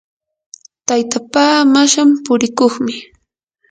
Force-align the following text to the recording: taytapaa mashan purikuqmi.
taytapaa 0.87 1.57
mashan 1.73 2.09
purikuqmi. 2.25 2.93